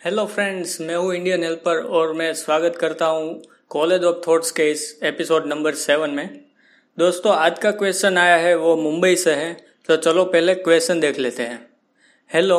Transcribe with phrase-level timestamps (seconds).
[0.00, 4.70] Hello friends मैं हूँ Indian helper और मैं स्वागत करता हूँ कॉलेज ऑफ़ थॉट्स के
[4.70, 6.40] इस एपिसोड नंबर सेवन में।
[6.98, 9.52] दोस्तों, आज का क्वेश्चन आया है, वो मुंबई से है
[9.88, 11.58] तो चलो पहले क्वेश्चन देख लेते हैं।
[12.30, 12.58] हेलो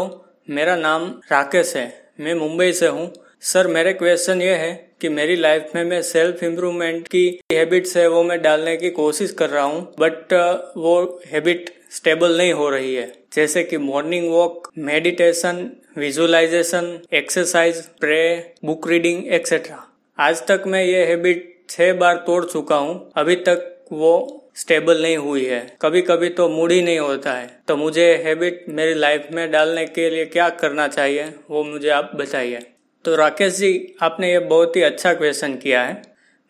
[0.49, 3.11] मेरा नाम राकेश है, मैं मुंबई से हूँ।
[3.41, 8.07] सर, मेरे क्वेश्चन ये है कि मेरी लाइफ में मैं सेल्फ इम्प्रूवमेंट की हैबिट्स है,
[8.07, 10.33] वो मैं डालने की कोशिश कर रहा हूँ बट
[10.77, 18.21] वो हैबिट स्टेबल नहीं हो रही है। जैसे कि morning walk meditation visualisation exercise pray
[18.65, 19.83] book reading etcetera
[20.17, 24.13] आज तक मैं ये हैबिट छह बार तोड़ चुका हूँ, अभी तक वो
[24.57, 28.65] स्टेबल नहीं हुई है। कभी कभी तो मूड ही नहीं होता है। तो मुझे हैबिट
[28.69, 32.59] मेरी लाइफ में डालने के लिए क्या करना चाहिए, वो मुझे आप बताइए।
[33.05, 36.01] तो राकेश जी, आपने ये बहुत ही अच्छा क्वेश्चन किया है।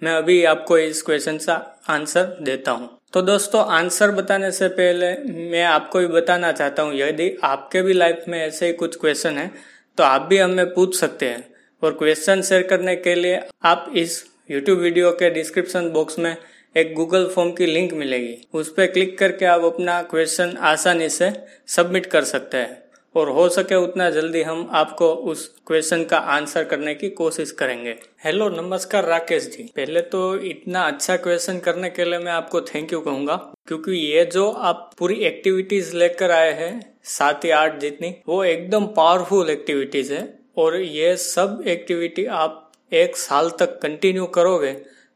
[0.02, 1.54] मैं अभी आपको इस क्वेश्चन का
[1.90, 5.14] आंसर देता हूँ। तो दोस्तों आंसर बताने से पहले
[5.50, 9.38] मैं आपको भी बताना चाहता हूँ, यदि आपके भी लाइफ में ऐसे ही कुछ क्वेश्चन
[9.38, 9.50] है
[9.98, 11.50] तो आप भी हमें पूछ सकते हैं।
[11.84, 16.36] और क्वेश्चन शेयर करने के लिए आप इस यूट्यूब वीडियो के डिस्क्रिप्शन बॉक्स में
[16.76, 21.32] एक गूगल फॉर्म की लिंक मिलेगी। उस पर क्लिक करके आप अपना क्वेश्चन आसानी से
[21.70, 22.82] सबमिट कर सकते हैं।
[23.16, 27.96] और हो सके उतना जल्दी हम आपको उस क्वेश्चन का आंसर करने की कोशिश करेंगे।
[28.26, 32.94] हेलो नमस्कार राकेश जी। पहले तो इतना अच्छा क्वेश्चन करने के लिए मैं आपको थैंक
[32.94, 33.36] यू कहूँगा,
[33.68, 38.86] क्योंकि ये जो आप पूरी एक्टिविटीज़ लेकर आए हैं, सात या आठ जितनी, वो एकदम
[38.88, 40.24] पावरफुल एक्टिविटीज़ है,
[40.58, 44.72] और ये सब एक्टिविटी आप एक साल तक कंटिन्यू करोगे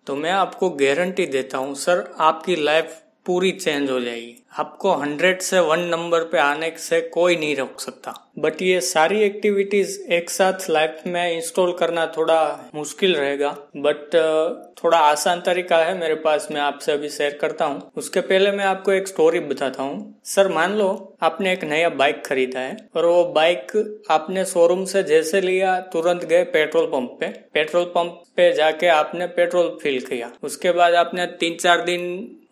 [0.08, 5.42] तो मैं आपको गारंटी देता हूँ सर आपकी लाइफ पूरी चेंज हो जाएगी। आपको हंड्रेड
[5.42, 10.30] से वन नंबर पे आने से कोई नहीं रोक सकता। बट ये सारी एक्टिविटीज़ एक
[10.30, 14.16] साथ लाइफ में इंस्टॉल करना थोड़ा मुश्किल रहेगा। बट
[14.84, 18.66] थोड़ा आसान तरीका है मेरे पास, मैं आपसे अभी शेयर करता हूँ। उसके पहले मैं
[18.66, 23.06] आपको एक स्टोरी बताता हूँ। सर, मान लो आपने एक नया बाइक खरीदा है और
[23.06, 23.72] वो बाइक
[24.12, 29.28] आपने शोरूम से जैसे लिया, तुरंत गए पेट्रोल पंप पे। पेट्रोल पंप पे जाके आपने
[29.30, 32.02] पेट्रोल फिल किया। उसके बाद आपने तीन चार दिन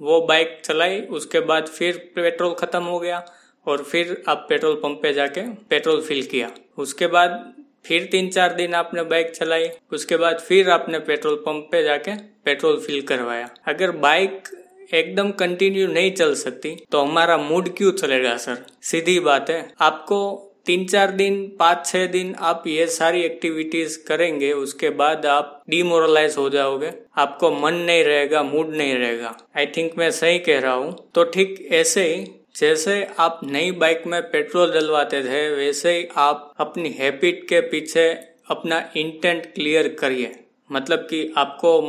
[0.02, 3.26] वो बाइक चलाई, उसके बाद फिर पेट्रोल खत्म हो गया
[3.68, 7.54] और फिर आप पेट्रोल पंप पे जाके पेट्रोल फिल किया। उसके बाद
[7.86, 12.12] फिर तीन चार दिन आपने बाइक चलाई, उसके बाद फिर आपने पेट्रोल पंप पे जाके
[12.46, 14.48] पेट्रोल फिल करवाया। अगर बाइक
[14.94, 20.50] एकदम कंटिन्यू नहीं चल सकती। तो हमारा मूड क्यों चलेगा सर सीधी बात है। आपको
[20.66, 26.36] तीन चार दिन, पाँच छह दिन आप ये सारी एक्टिविटीज़ करेंगे, उसके बाद आप डिमोरलाइज
[26.38, 30.74] हो जाओगे। आपको मन नहीं रहेगा मूड नहीं रहेगा। आई थिंक मैं सही कह रहा
[30.74, 36.08] हूँ। तो ठीक ऐसे ही, जैसे आप नई बाइक में पेट्रोल डलवाते थे, वैसे ही
[36.18, 38.10] आप अपनी हैबिट के पीछे
[38.50, 40.36] अपना इंटेंट क्लियर करिए।
[40.74, 41.80] मतलब कि आपको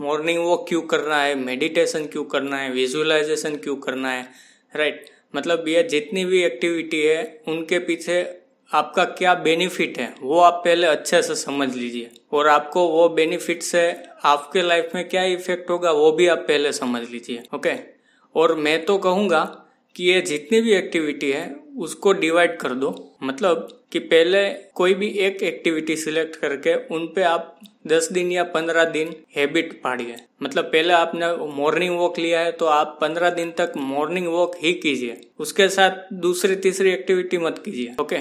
[0.00, 4.28] मॉर्निंग वॉक क्यों करना है मेडिटेशन क्यों करना है विजुअलाइजेशन क्यों करना है
[4.74, 8.22] राइट मतलब ये जितनी भी एक्टिविटी है, उनके पीछे
[8.70, 13.62] आपका क्या बेनिफिट है, वो आप पहले अच्छे से समझ लीजिए। और आपको वो बेनिफिट
[13.62, 13.82] से
[14.24, 17.74] आपके लाइफ में क्या इफ़ेक्ट होगा, वो भी आप पहले समझ लीजिए ओके
[18.34, 19.42] और मैं तो कहूँगा
[19.96, 21.44] कि ये जितनी भी एक्टिविटी है,
[21.78, 27.22] उसको डिवाइड कर दो। मतलब कि पहले कोई भी एक एक्टिविटी सिलेक्ट करके उन पे
[27.24, 32.52] आप दस दिन या पंद्रह दिन हैबिट पाड़िए मतलब पहले आपने मॉर्निंग वॉक लिया है
[32.52, 37.62] तो आप पंद्रह दिन तक मॉर्निंग वॉक ही कीजिए। उसके साथ दूसरी, तीसरी एक्टिविटी मत
[37.64, 38.18] कीजिए ओके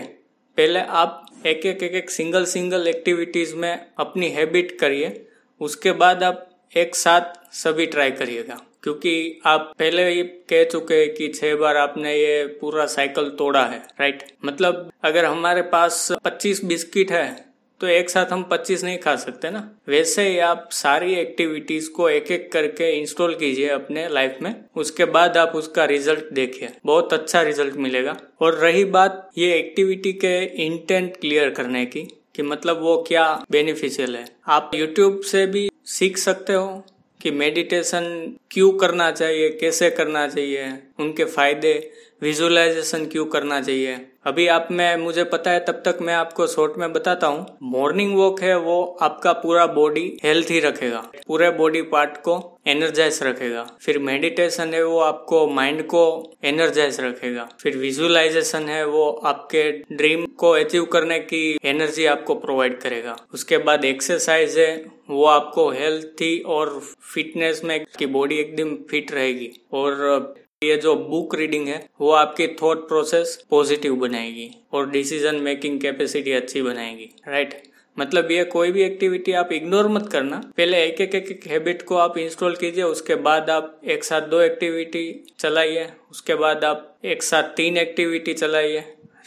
[0.57, 5.25] पहले आप एक एक एक एक सिंगल सिंगल एक्टिविटीज़ में अपनी हैबिट करिए।
[5.61, 11.13] उसके बाद आप एक साथ सभी ट्राई करिएगा। क्योंकि आप पहले ही कह चुके हैं
[11.13, 16.63] कि छह बार आपने ये पूरा साइकिल तोड़ा है राइट मतलब अगर हमारे पास 25
[16.65, 17.52] बिस्किट है
[17.83, 22.09] तो एक साथ हम 25 नहीं खा सकते ना। वैसे ही आप सारी एक्टिविटीज़ को
[22.09, 27.13] एक एक करके इंस्टॉल कीजिए अपने लाइफ में। उसके बाद आप उसका रिज़ल्ट देखिए। बहुत
[27.13, 32.01] अच्छा रिज़ल्ट मिलेगा। और रही बात ये एक्टिविटी के इंटेंट क्लियर करने की,
[32.35, 36.85] कि मतलब वो क्या बेनिफिशियल है। आप यूट्यूब से भी सीख सकते हो
[37.21, 41.91] कि मेडिटेशन क्यों करना चाहिए, कैसे करना चाहिए, उनके फ़ायदे
[42.23, 43.97] विजुअलाइजेशन क्यों करना चाहिए?
[44.25, 48.15] अभी आप में, मुझे पता है, तब तक मैं आपको शॉर्ट में बताता हूँ। मॉर्निंग
[48.15, 53.99] वॉक है, वो आपका पूरा बॉडी हेल्थी रखेगा। पूरे बॉडी पार्ट को एनर्जाइज रखेगा। फिर
[53.99, 60.51] मेडिटेशन है, वो आपको माइंड को एनर्जाइज रखेगा। फिर विजुअलाइजेशन है, वो आपके ड्रीम को
[60.51, 66.81] अचीव करने की एनर्जी आपको प्रोवाइड करेगा। उसके बाद एक्सरसाइज है, वो आपको हेल्थी और
[67.15, 70.33] फिटनेस में की बॉडी एकदम फिट रहेगी। और
[70.73, 76.31] ये जो बुक रीडिंग है वो आपकी थॉट प्रोसेस पॉजिटिव बनाएगी और डिसीज़न मेकिंग कैपेसिटी
[76.33, 77.61] अच्छी बनाएगी राइट
[77.97, 81.95] मतलब ये कोई भी एक्टिविटी आप इग्नोर मत करना। पहले एक एक एक, हैबिट को
[81.95, 85.03] आप इंस्टॉल कीजिए उसके बाद आप एक साथ दो एक्टिविटी
[85.39, 88.79] चलाइए उसके बाद आप एक साथ तीन एक्टिविटी चलाइए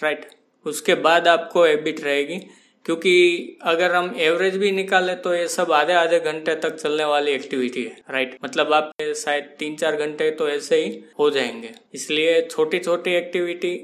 [0.03, 0.27] राइट
[0.67, 2.41] उसके बाद आपको हैबिट रहेगी।
[2.87, 7.33] क्योंकि अगर हम एवरेज भी निकाले तो ये सब आधे आधे घंटे तक चलने वाली
[7.33, 12.41] एक्टिविटी है राइट मतलब आप शायद तीन चार घंटे तो ऐसे ही हो जाएँगे। इसलिए
[12.43, 13.75] छोटी छोटी एक्टिविटी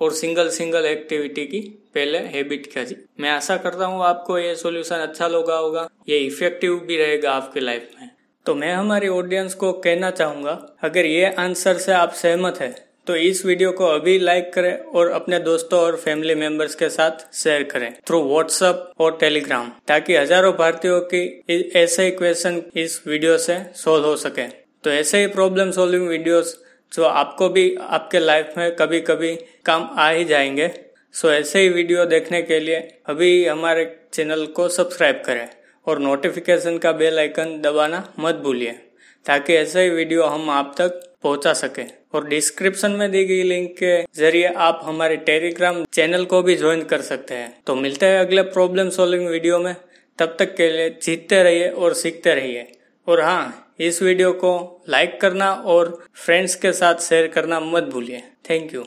[0.00, 1.60] और सिंगल सिंगल एक्टिविटी की
[1.94, 6.76] पहले हैबिट कीजिए मैं आशा करता हूँ आपको ये सोल्यूशन अच्छा लगा होगा। ये इफ़ेक्टिव
[6.78, 8.10] भी रहेगा आपके लाइफ में।
[8.46, 13.14] तो मैं हमारी ऑडियंस को कहना चाहूँगा, अगर ये आंसर से आप सहमत है तो
[13.16, 17.62] इस वीडियो को अभी लाइक करें और अपने दोस्तों और फैमिली मेंबर्स के साथ शेयर
[17.62, 24.06] करें थ्रू व्हाट्सएप और टेलीग्राम ताकि हज़ारों भारतीयों की ऐसे क्वेश्चन इस वीडियो से सोल्व
[24.06, 24.46] हो सके।
[24.84, 26.56] तो ऐसे ही प्रॉब्लम सॉल्विंग वीडियोस
[26.92, 29.34] जो आपको भी आपके लाइफ में कभी कभी
[29.66, 30.70] काम आ ही जाएँगे।
[31.14, 32.76] सो ऐसे ही वीडियो देखने के लिए
[33.06, 35.48] अभी हमारे चैनल को सब्सक्राइब करें
[35.86, 38.72] और नोटिफिकेशन का बेल आइकन दबाना मत भूलिए,
[39.26, 41.82] ताकि ऐसे ही वीडियो हम आप तक पहुँचा सके।
[42.14, 46.82] और डिस्क्रिप्शन में दी गई लिंक के ज़रिए आप हमारे टेलीग्राम चैनल को भी ज्वाइन
[46.82, 49.74] कर सकते हैं। तो मिलते हैं अगले प्रॉब्लम सॉल्विंग वीडियो में।
[50.18, 52.66] तब तक के लिए जीतते रहिए और सीखते रहिए।
[53.06, 58.22] और हाँ इस वीडियो को लाइक करना और फ्रेंड्स के साथ शेयर करना मत भूलिए।
[58.50, 58.84] Thank you